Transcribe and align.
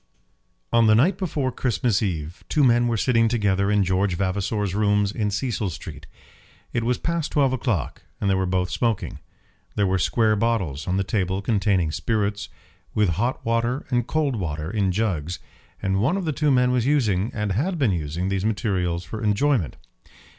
On 0.73 0.87
the 0.87 0.95
night 0.95 1.19
before 1.19 1.51
Christmas 1.51 2.01
Eve 2.01 2.43
two 2.49 2.63
men 2.63 2.87
were 2.87 2.97
sitting 2.97 3.27
together 3.27 3.69
in 3.69 3.83
George 3.83 4.17
Vavasor's 4.17 4.73
rooms 4.73 5.11
in 5.11 5.29
Cecil 5.29 5.69
Street. 5.69 6.07
It 6.73 6.83
was 6.83 6.97
past 6.97 7.31
twelve 7.33 7.53
o'clock, 7.53 8.01
and 8.19 8.27
they 8.27 8.33
were 8.33 8.47
both 8.47 8.71
smoking; 8.71 9.19
there 9.75 9.85
were 9.85 9.99
square 9.99 10.35
bottles 10.35 10.87
on 10.87 10.97
the 10.97 11.03
table 11.03 11.39
containing 11.43 11.91
spirits, 11.91 12.49
with 12.95 13.09
hot 13.09 13.45
water 13.45 13.85
and 13.91 14.07
cold 14.07 14.37
water 14.37 14.71
in 14.71 14.91
jugs, 14.91 15.37
and 15.83 16.01
one 16.01 16.17
of 16.17 16.25
the 16.25 16.33
two 16.33 16.49
men 16.49 16.71
was 16.71 16.87
using, 16.87 17.29
and 17.35 17.51
had 17.51 17.77
been 17.77 17.91
using, 17.91 18.29
these 18.29 18.43
materials 18.43 19.03
for 19.03 19.23
enjoyment. 19.23 19.75